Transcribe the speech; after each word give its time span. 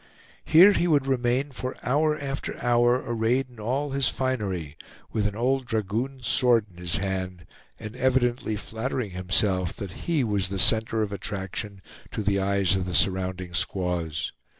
Here 0.45 0.71
he 0.71 0.87
would 0.87 1.05
remain 1.05 1.51
for 1.51 1.77
hour 1.83 2.17
after 2.19 2.57
hour, 2.59 3.03
arrayed 3.05 3.51
in 3.51 3.59
all 3.59 3.91
his 3.91 4.07
finery, 4.07 4.75
with 5.11 5.27
an 5.27 5.35
old 5.35 5.67
dragoon's 5.67 6.25
sword 6.27 6.65
in 6.71 6.77
his 6.77 6.95
hand, 6.95 7.45
and 7.79 7.95
evidently 7.95 8.55
flattering 8.55 9.11
himself 9.11 9.75
that 9.75 10.07
he 10.09 10.23
was 10.23 10.49
the 10.49 10.57
center 10.57 11.03
of 11.03 11.11
attraction 11.11 11.83
to 12.13 12.23
the 12.23 12.39
eyes 12.39 12.75
of 12.75 12.87
the 12.87 12.95
surrounding 12.95 13.53
squaws. 13.53 14.33